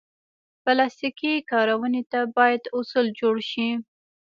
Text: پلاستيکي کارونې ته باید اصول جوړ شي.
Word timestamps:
پلاستيکي 0.63 1.33
کارونې 1.51 2.01
ته 2.11 2.19
باید 2.37 2.61
اصول 2.77 3.05
جوړ 3.19 3.35
شي. 3.51 3.69